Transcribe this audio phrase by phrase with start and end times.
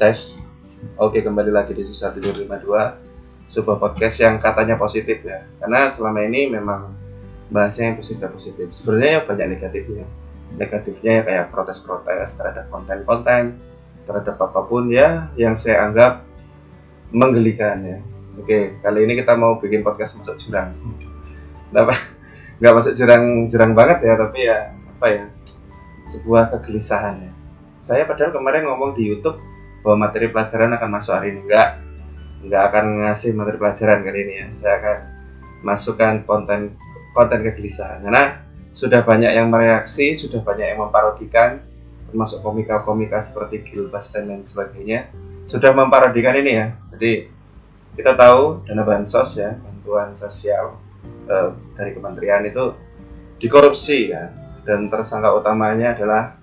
[0.00, 0.40] tes.
[0.96, 6.24] Oke, kembali lagi di Susah Tidur 52 Sebuah podcast yang katanya positif ya Karena selama
[6.24, 6.96] ini memang
[7.52, 10.08] bahasnya yang positif-positif Sebenarnya ya banyak negatifnya
[10.56, 13.60] Negatifnya ya kayak protes-protes terhadap konten-konten
[14.08, 16.24] Terhadap apa pun ya yang saya anggap
[17.12, 18.00] menggelikan ya
[18.40, 20.72] Oke, kali ini kita mau bikin podcast masuk jurang
[21.68, 21.92] Kenapa?
[22.56, 24.58] Nggak masuk jurang jurang banget ya, tapi ya
[24.96, 25.24] apa ya
[26.08, 27.32] sebuah kegelisahan ya.
[27.80, 29.40] Saya padahal kemarin ngomong di YouTube
[29.80, 31.40] bahwa materi pelajaran akan masuk hari ini.
[31.48, 31.68] Enggak
[32.40, 34.46] enggak akan ngasih materi pelajaran kali ini ya.
[34.52, 34.98] Saya akan
[35.60, 36.60] masukkan konten
[37.12, 38.00] konten kegelisahan.
[38.04, 41.58] Karena sudah banyak yang mereaksi sudah banyak yang memparodikan
[42.10, 45.10] termasuk komika-komika seperti Gilbas dan lain sebagainya
[45.46, 46.66] sudah memparodikan ini ya.
[46.94, 47.12] Jadi
[47.98, 50.78] kita tahu dana bansos ya bantuan sosial
[51.26, 52.74] eh, dari kementerian itu
[53.42, 54.30] dikorupsi ya.
[54.60, 56.39] Dan tersangka utamanya adalah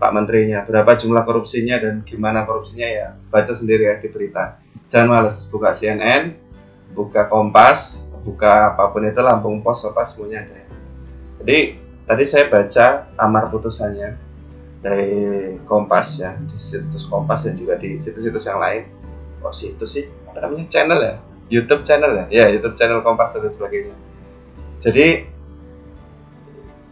[0.00, 0.64] Pak Menterinya.
[0.64, 3.08] Berapa jumlah korupsinya dan gimana korupsinya ya?
[3.28, 4.56] Baca sendiri ya di berita.
[4.88, 6.32] Jangan males buka CNN
[6.96, 10.64] buka Kompas buka apa pun itu Lampung Pos apa semuanya ada.
[11.40, 11.78] Jadi
[12.08, 14.16] tadi saya baca amar putusannya
[14.80, 15.12] dari
[15.68, 18.82] Kompas ya di situs Kompas dan juga di situs-situs yang lain.
[19.40, 20.04] Oh situs sih?
[20.28, 20.68] Apa namanya?
[20.68, 21.14] Channel ya?
[21.48, 22.24] YouTube channel ya?
[22.28, 23.96] Ya YouTube channel Kompas dan sebagainya.
[24.80, 25.29] Jadi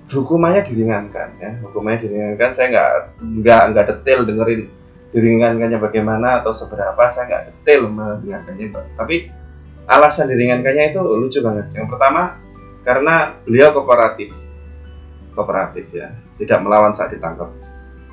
[0.09, 1.51] hukumannya diringankan ya.
[1.63, 2.51] Hukumannya diringankan.
[2.57, 2.91] Saya nggak
[3.45, 4.63] nggak nggak detail dengerin
[5.13, 6.99] diringankannya bagaimana atau seberapa.
[7.13, 9.29] Saya nggak detail meringankannya tapi
[9.89, 11.69] alasan diringankannya itu lucu banget.
[11.77, 12.41] Yang pertama
[12.83, 14.33] karena beliau kooperatif.
[15.37, 16.09] Kooperatif ya.
[16.41, 17.53] Tidak melawan saat ditangkap.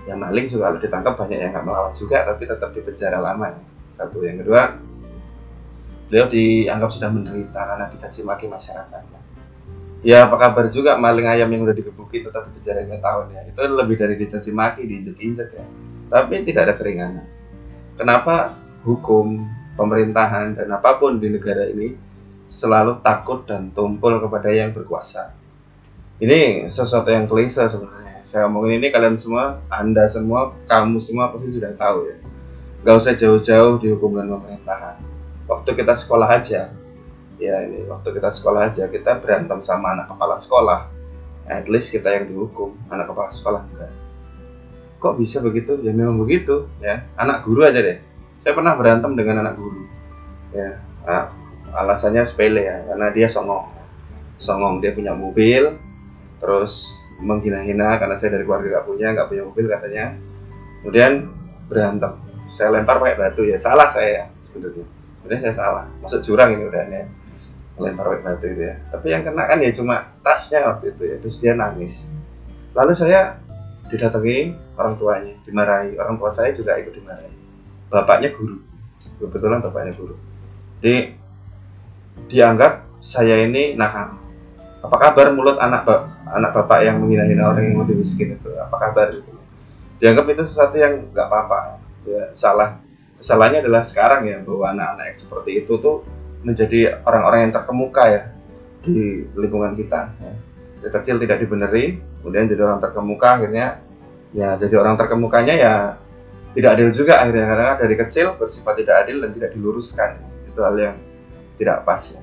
[0.06, 3.46] Yang maling juga kalau ditangkap banyak yang nggak melawan juga tapi tetap di penjara lama
[3.50, 3.62] ya.
[3.90, 4.20] satu.
[4.22, 4.62] Yang kedua
[6.06, 9.26] beliau dianggap sudah menderita karena dicaci maki masyarakat
[10.02, 10.98] ya apa kabar juga?
[10.98, 13.42] Maling ayam yang udah digebukin tetap di penjara tahun ya.
[13.48, 15.66] Itu lebih dari dicaci maki diinjek-injek ya.
[16.12, 17.26] Tapi tidak ada keringanan.
[17.96, 19.40] Kenapa hukum
[19.80, 21.96] pemerintahan dan apa pun di negara ini
[22.52, 25.32] selalu takut dan tumpul kepada yang berkuasa?
[26.20, 28.24] Ini sesuatu yang klise sebenarnya.
[28.24, 32.18] Saya ngomongin ini kalian semua anda semua kamu semua pasti sudah tahu ya.
[32.86, 34.96] Gak usah jauh-jauh dihukum dengan pemerintahan.
[35.46, 36.74] Waktu kita sekolah aja
[37.38, 40.80] ya ini waktu kita sekolah aja kita berantem sama anak kepala sekolah.
[41.46, 44.06] At least kita yang dihukum anak kepala sekolah enggak
[45.06, 45.78] kok bisa begitu?
[45.86, 47.06] Ya memang begitu ya.
[47.14, 48.02] Anak guru aja deh.
[48.42, 49.86] Saya pernah berantem dengan anak guru
[50.50, 50.82] ya.
[51.06, 51.30] Nah,
[51.78, 53.70] alasannya sepele ya karena dia songong.
[54.42, 55.78] Songong dia punya mobil
[56.42, 60.06] terus menghina-hina karena saya dari keluarga gak punya nggak punya mobil katanya.
[60.82, 61.12] Kemudian
[61.70, 62.14] berantem.
[62.50, 64.86] Saya lempar pakai batu ya salah saya sebenarnya.
[65.22, 67.06] Sebenarnya saya salah masuk jurang ini udah ya
[67.76, 68.76] lempar pakai batu itu ya.
[68.88, 72.16] Tapi yang kena kan ya cuma tasnya waktu itu ya terus dia nangis.
[72.76, 73.40] Lalu saya
[73.92, 76.00] didatangi orang tuanya dimarahi.
[76.00, 77.36] Orang tua saya juga ikut dimarahi.
[77.92, 78.64] Bapaknya guru.
[79.20, 80.16] Kebetulan bapaknya guru.
[80.80, 81.16] Jadi
[82.32, 84.20] dianggap saya ini nakal.
[84.86, 85.88] Apa kabar mulut anak
[86.30, 88.50] anak bapak yang menghina-hina orang yang lebih miskin itu?
[88.56, 89.12] Apa kabar?
[89.12, 89.36] Itu
[90.00, 91.80] dianggap itu sesuatu yang nggak apa-apa.
[92.08, 92.80] Ya salah.
[93.16, 96.04] Kesalahannya adalah sekarang ya bahwa anak-anak seperti itu tuh
[96.44, 98.22] menjadi orang-orang yang terkemuka ya
[98.86, 100.14] di lingkungan kita.
[100.20, 100.34] Ya.
[100.84, 103.82] Dari kecil tidak dibeneri, kemudian jadi orang terkemuka akhirnya
[104.36, 105.74] ya jadi orang terkemukanya ya
[106.52, 110.10] tidak adil juga akhirnya karena dari kecil bersifat tidak adil dan tidak diluruskan
[110.48, 110.96] itu hal yang
[111.56, 112.22] tidak pas ya.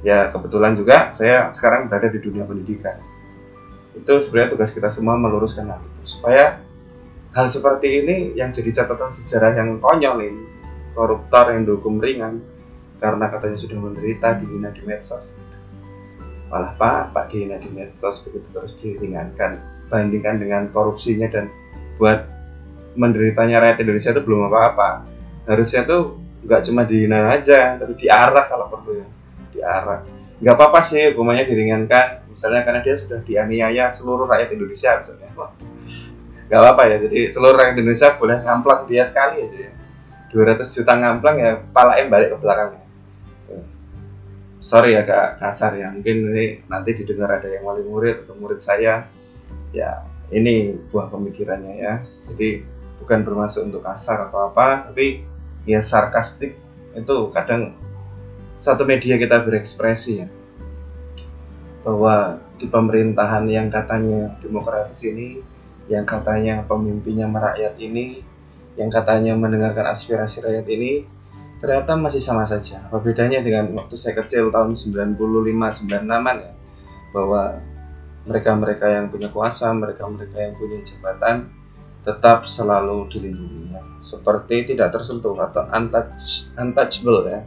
[0.00, 2.96] Ya kebetulan juga saya sekarang berada di dunia pendidikan.
[3.92, 6.60] Itu sebenarnya tugas kita semua meluruskan hal itu supaya
[7.36, 10.44] hal seperti ini yang jadi catatan sejarah yang konyol ini
[10.96, 12.42] koruptor yang dihukum ringan
[13.00, 15.32] karena katanya sudah menderita dihina di medsos.
[16.52, 19.56] Malah pak pak dihina di medsos begitu terus diringankan.
[19.88, 21.48] Bandingkan dengan korupsinya dan
[21.96, 22.28] buat
[22.94, 25.08] menderitanya rakyat Indonesia itu belum apa-apa.
[25.48, 29.06] Harusnya tuh nggak cuma dihina aja tapi diarak kalau perlu ya.
[29.56, 30.00] Diarak.
[30.44, 32.28] Nggak apa-apa sih hukumannya diringankan.
[32.30, 35.28] Misalnya karena dia sudah dianiaya seluruh rakyat Indonesia misalnya.
[36.50, 39.72] Nggak apa-apa ya jadi seluruh rakyat Indonesia boleh ngamplang dia sekali aja ya.
[40.30, 42.89] 200 juta ngamplang ya palain balik ke belakangnya
[44.60, 49.08] sorry agak kasar ya mungkin ini nanti didengar ada yang wali murid atau murid saya.
[49.72, 51.94] Ya ini buah pemikirannya ya.
[52.30, 52.62] Jadi
[53.00, 55.24] bukan bermaksud untuk kasar atau apa tapi
[55.64, 56.54] ya sarkastik.
[56.92, 57.74] Itu kadang
[58.60, 60.28] satu media kita berekspresi ya
[61.80, 65.40] bahwa di pemerintahan yang katanya demokratis ini
[65.88, 68.20] yang katanya pemimpinnya merakyat ini
[68.76, 71.08] yang katanya mendengarkan aspirasi rakyat ini
[71.60, 72.88] ternyata masih sama saja.
[72.88, 75.20] Apa bedanya dengan waktu saya kecil tahun 95
[75.84, 75.86] 96
[76.40, 76.52] ya?
[77.12, 77.60] Bahwa
[78.24, 81.52] mereka-mereka yang punya kuasa, mereka-mereka yang punya jabatan
[82.00, 83.84] tetap selalu dilindungi ya.
[84.00, 87.40] seperti tidak tersentuh atau untouch, untouchable ya.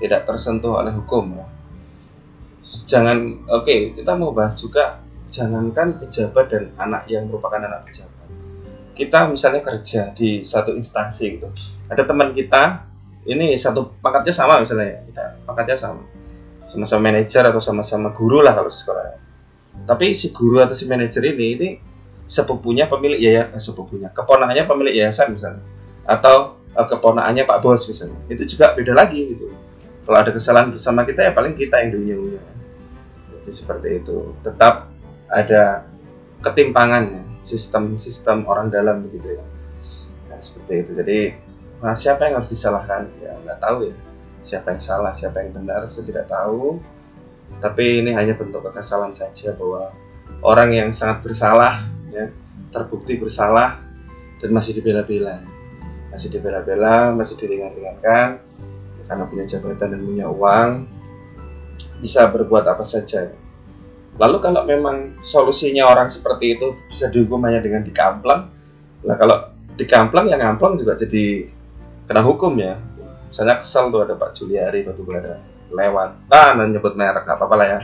[0.00, 1.44] Tidak tersentuh oleh hukum ya.
[2.88, 8.28] Jangan oke okay, kita mau bahas juga jangankan pejabat dan anak yang merupakan anak pejabat.
[8.96, 11.48] Kita misalnya kerja di satu instansi gitu.
[11.92, 12.89] Ada teman kita
[13.28, 15.04] ini satu pangkatnya sama misalnya.
[15.08, 16.02] Kita pangkatnya sama.
[16.70, 19.18] Sama-sama manajer atau sama-sama guru lah kalau sekolah.
[19.84, 21.68] Tapi si guru atau si manajer ini ini
[22.30, 24.08] sepupunya pemilik yayasan eh, sepupunya.
[24.14, 25.64] Keponakannya pemilik yayasan misalnya.
[26.06, 28.16] Atau uh, keponakannya pak bos misalnya.
[28.30, 29.50] Itu juga beda lagi gitu.
[30.06, 32.16] Kalau ada kesalahan bersama kita ya paling kita yang dunia
[33.40, 34.30] jadi seperti itu.
[34.46, 34.86] Tetap
[35.26, 35.90] ada
[36.38, 39.44] ketimpangannya sistem-sistem orang dalam begitu ya.
[40.30, 40.90] Nah, seperti itu.
[40.94, 41.18] Jadi
[41.80, 43.08] nah, siapa yang harus disalahkan?
[43.20, 43.94] Ya nggak tahu ya.
[44.40, 46.80] Siapa yang salah siapa yang benar saya tidak tahu.
[47.60, 49.92] Tapi ini hanya bentuk kekesalan saja bahwa
[50.40, 52.30] orang yang sangat bersalah ya
[52.70, 53.82] terbukti bersalah
[54.40, 55.42] dan masih dibela-bela.
[56.10, 58.40] Masih dibela-bela masih diringan-ringankan
[59.10, 60.70] karena punya jabatan dan punya uang
[62.00, 63.28] bisa berbuat apa saja.
[64.20, 68.60] Lalu kalau memang solusinya orang seperti itu bisa dihukum hanya dengan dikamplang
[69.00, 69.48] nah kalau
[69.80, 71.48] dikamplang yang ngamplang juga jadi
[72.10, 72.74] kena hukum ya.
[73.30, 75.38] Misalnya kesel tuh ada Pak Juliari batu bara
[75.70, 76.26] lewat.
[76.26, 77.80] Nah nyebut merek gak apa-apa lah ya.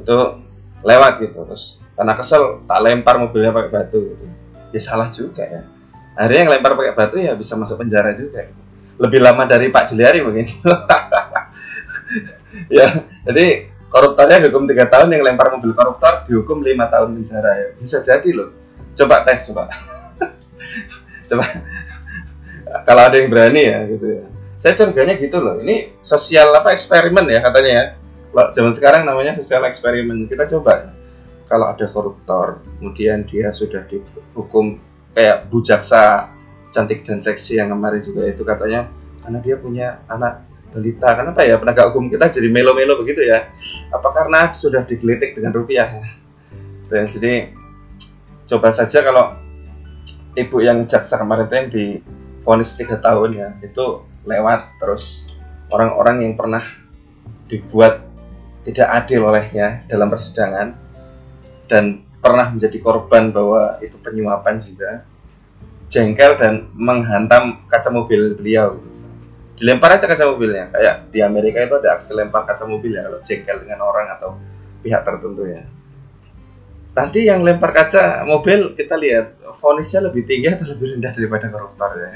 [0.00, 0.40] Itu
[0.80, 4.24] lewat gitu terus karena kesel tak lempar mobilnya pakai batu gitu.
[4.72, 5.68] ya salah juga ya.
[6.16, 8.62] Akhirnya yang lempar pakai batu ya bisa masuk penjara juga gitu.
[8.94, 10.48] lebih lama dari Pak Juliari mungkin.
[12.70, 12.86] Ya
[13.26, 17.68] jadi koruptornya dihukum tiga tahun yang lempar mobil koruptor dihukum lima tahun penjara ya.
[17.76, 18.54] Bisa jadi loh.
[18.94, 19.66] Coba tes coba.
[21.28, 21.44] Coba
[22.84, 24.24] kalau ada yang berani ya gitu ya.
[24.60, 25.60] Saya curiganya gitu loh.
[25.60, 27.84] Ini sosial apa eksperimen ya katanya ya.
[28.32, 30.28] Kalau zaman sekarang namanya sosial eksperimen.
[30.28, 30.92] Kita coba.
[31.44, 34.80] Kalau ada koruptor kemudian dia sudah dihukum
[35.12, 36.32] kayak Bu Jaksa
[36.72, 38.88] cantik dan seksi yang kemarin juga itu katanya
[39.20, 40.40] karena dia punya anak
[40.72, 41.12] balita.
[41.12, 43.52] Kenapa ya penegak hukum kita jadi melo-melo begitu ya.
[43.92, 45.92] Apa karena sudah digelitik dengan rupiah
[46.88, 47.52] dan jadi
[48.44, 49.34] coba saja kalau
[50.36, 51.84] ibu yang jaksa kemarin itu yang di
[52.44, 54.78] vonis tiga tahun ya itu lewat.
[54.78, 55.34] Terus
[55.72, 56.62] orang-orang yang pernah
[57.48, 58.04] dibuat
[58.64, 60.76] tidak adil olehnya dalam persidangan
[61.68, 65.04] dan pernah menjadi korban bahwa itu penyuapan juga
[65.88, 68.80] jengkel dan menghantam kaca mobil beliau.
[69.54, 73.20] Dilempar aja kaca mobilnya kayak di Amerika itu ada aksi lempar kaca mobil ya kalau
[73.20, 74.40] jengkel dengan orang atau
[74.80, 75.62] pihak tertentu ya
[76.94, 79.26] nanti yang lempar kaca mobil kita lihat.
[79.54, 82.10] Fonisnya lebih tinggi atau lebih rendah daripada koruptor ya?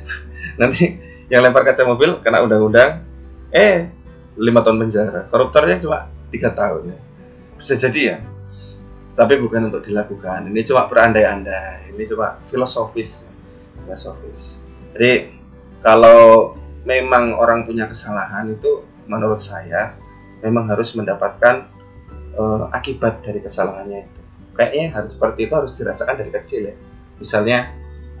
[0.60, 0.84] Nanti
[1.32, 3.00] yang lempar kaca mobil kena undang-undang
[3.48, 3.88] eh
[4.36, 5.24] lima tahun penjara.
[5.32, 6.98] Koruptornya cuma tiga tahun ya.
[7.56, 8.16] Bisa jadi ya.
[9.14, 10.50] Tapi bukan untuk dilakukan.
[10.50, 11.94] Ini cuma berandai-andai.
[11.94, 13.24] Ini cuma filosofis
[13.84, 14.60] filosofis.
[14.92, 15.30] Jadi
[15.80, 16.52] kalau
[16.84, 19.96] memang orang punya kesalahan itu menurut saya
[20.40, 21.68] memang harus mendapatkan
[22.38, 24.20] uh, akibat dari kesalahannya itu.
[24.54, 26.74] Kayaknya harus seperti itu harus dirasakan dari kecil ya.
[27.18, 27.58] Misalnya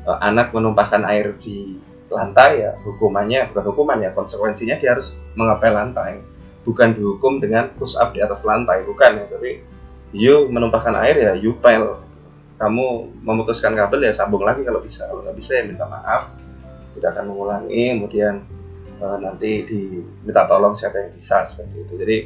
[0.06, 1.78] uh, anak menumpahkan air di
[2.14, 6.22] lantai ya hukumannya bukan hukuman ya konsekuensinya dia harus mengepel lantai.
[6.64, 9.26] Bukan dihukum dengan push up di atas lantai bukan ya.
[9.28, 9.60] Tapi
[10.14, 12.00] you menumpahkan air ya you pel.
[12.54, 15.10] Kamu memutuskan kabel ya sambung lagi kalau bisa.
[15.10, 16.30] Kalau nggak bisa ya minta maaf.
[16.94, 18.46] Tidak akan mengulangi kemudian
[19.02, 21.94] e, nanti diminta tolong siapa yang bisa seperti itu.
[21.98, 22.16] Jadi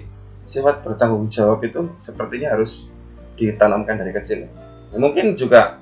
[0.48, 2.88] sifat bertanggung jawab itu sepertinya harus
[3.36, 4.48] ditanamkan dari kecil.
[4.96, 5.76] Mungkin juga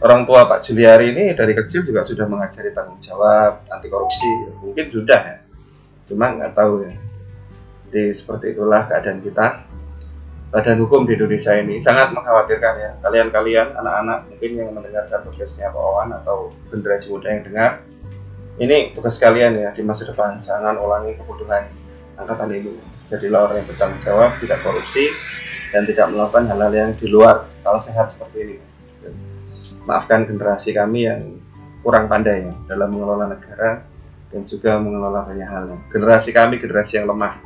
[0.00, 4.26] orang tua Pak Juliari ini dari kecil juga sudah mengajari tanggung jawab anti korupsi
[4.64, 5.38] mungkin sudah ya.
[6.08, 6.96] Cuma nggak tahu ya.
[7.86, 9.68] Jadi seperti itulah keadaan kita.
[10.46, 12.90] Badan hukum di Indonesia ini sangat mengkhawatirkan ya.
[13.04, 17.70] Kalian-kalian anak-anak mungkin yang mendengarkan podcastnya Pak Owan atau generasi muda yang dengar
[18.56, 20.40] ini tugas kalian ya di masa depan.
[20.40, 21.68] Jangan ulangi kebodohan
[22.16, 22.72] angkatan ini
[23.06, 25.08] jadilah orang yang bertanggung jawab tidak korupsi
[25.70, 28.56] dan tidak melakukan hal-hal yang di luar kalau sehat seperti ini
[29.86, 31.38] maafkan generasi kami yang
[31.86, 33.86] kurang pandai ya dalam mengelola negara
[34.34, 35.64] dan juga mengelola banyak hal.
[35.94, 37.38] Generasi kami generasi yang lemah,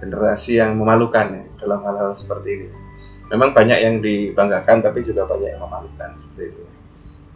[0.00, 2.68] generasi yang memalukan ya dalam hal-hal seperti ini.
[3.28, 6.62] Memang banyak yang dibanggakan tapi juga banyak yang memalukan seperti itu.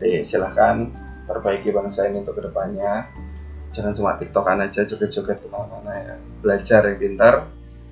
[0.00, 0.88] Jadi silahkan
[1.28, 3.12] perbaiki bangsa ini untuk ke depannya.
[3.68, 6.14] Jangan cuma tiktokan aja joget-joget ke mana-mana ya.
[6.40, 7.44] Belajar yang pintar,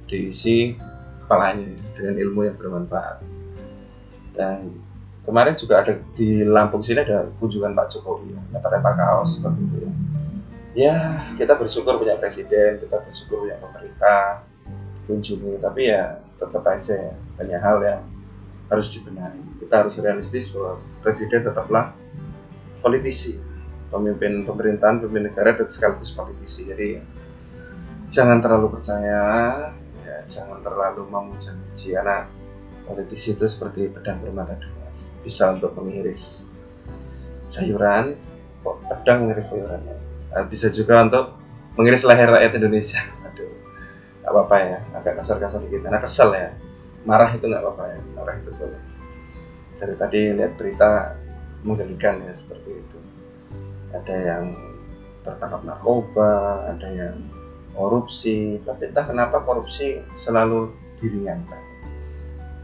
[0.07, 0.79] diisi
[1.23, 1.67] kepalanya
[1.99, 3.23] dengan ilmu yang bermanfaat.
[4.35, 4.79] Dan
[5.27, 9.77] kemarin juga ada di Lampung sini ada kunjungan Pak Jokowi ya, lempar-lempar kaos seperti itu
[9.83, 9.93] ya.
[10.77, 10.97] Ya
[11.35, 14.45] kita bersyukur punya presiden, kita bersyukur punya pemerintah
[15.09, 18.03] kunjungi, tapi ya tetap aja ya banyak hal yang
[18.69, 19.41] harus dibenahi.
[19.59, 21.97] Kita harus realistis bahwa presiden tetaplah
[22.85, 23.41] politisi
[23.91, 27.03] pemimpin pemerintahan pemimpin negara dan sekaligus politisi jadi
[28.11, 29.23] jangan terlalu percaya ya
[30.27, 32.27] jangan terlalu memuji karena
[32.87, 34.91] politisi itu seperti pedang bermata dua.
[35.23, 36.51] Bisa untuk mengiris
[37.47, 38.19] sayuran
[38.67, 39.97] kok pedang mengiris sayurannya
[40.35, 41.39] nah, bisa juga untuk
[41.79, 43.01] mengiris leher rakyat Indonesia.
[43.31, 43.51] Aduh
[44.23, 44.79] nggak apa-apa ya.
[44.99, 45.87] Agak kasar-kasar dikit.
[45.87, 46.51] Karena kesel ya.
[47.07, 47.99] Marah itu nggak apa-apa ya.
[48.19, 48.83] Marah itu boleh.
[49.77, 51.15] Dari tadi lihat berita
[51.63, 52.99] menggelikan ya seperti itu.
[53.95, 54.45] Ada yang
[55.27, 57.19] tertangkap narkoba ada yang
[57.77, 61.61] korupsi tapi entah kenapa korupsi selalu diringankan.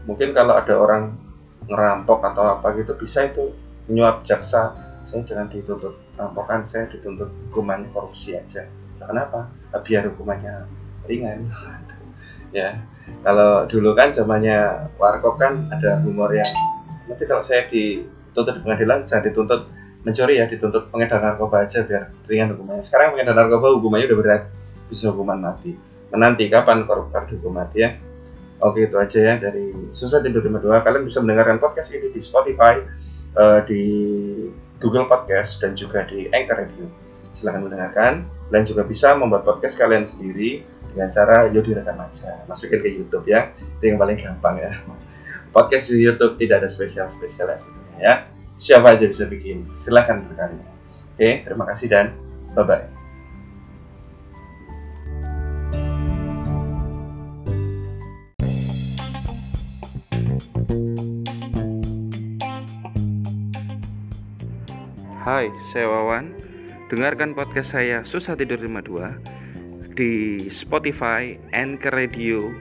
[0.09, 1.15] Mungkin kalau ada orang
[1.69, 3.53] ngerampok atau apa gitu bisa itu
[3.87, 8.67] menyuap jaksa saya jangan dituntut rampokan saya dituntut hukuman korupsi aja.
[8.99, 9.39] Nah, kenapa?
[9.83, 10.67] Biar hukumannya
[11.07, 11.47] ringan.
[12.53, 12.77] Ya
[13.25, 16.47] kalau dulu kan zamannya warkop kan ada humor yang
[17.09, 19.61] nanti kalau saya dituntut di pengadilan jangan dituntut
[20.05, 22.85] mencuri ya dituntut pengedar narkoba aja biar ringan hukumannya.
[22.85, 24.43] Sekarang pengedar narkoba hukumannya udah berat
[24.93, 25.73] bisa hukuman mati.
[26.13, 27.97] Menanti kapan koruptor dihukum mati ya?
[28.61, 30.85] Oke itu aja ya dari susah tidur dua.
[30.85, 32.79] Kalian bisa mendengarkan podcast ini di Spotify
[33.33, 33.83] uh, di
[34.77, 36.85] Google Podcast dan juga di Anchor Radio.
[37.33, 38.13] Silahkan mendengarkan.
[38.53, 40.61] Dan juga bisa membuat podcast kalian sendiri
[40.93, 43.49] dengan cara yo direkam aja masukin ke YouTube ya.
[43.57, 44.69] Itu yang paling gampang ya.
[45.55, 48.13] Podcast di YouTube tidak ada spesial spesial sebetulnya ya.
[48.53, 49.73] Siapa aja bisa bikin.
[49.73, 50.73] Silahkan berkarya.
[51.17, 52.13] Oke terima kasih dan
[52.53, 53.02] bye bye
[65.33, 66.29] Hai, saya Wawan.
[66.93, 72.53] Dengarkan podcast saya Susah Tidur 52 di Spotify, Anchor Radio,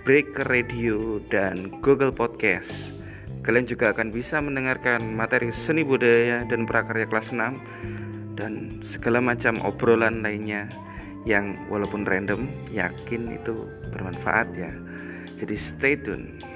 [0.00, 2.96] Breaker Radio, dan Google Podcast.
[3.44, 9.60] Kalian juga akan bisa mendengarkan materi seni budaya dan prakarya kelas 6 dan segala macam
[9.60, 10.72] obrolan lainnya
[11.28, 14.72] yang walaupun random yakin itu bermanfaat ya.
[15.36, 16.51] Jadi stay tune.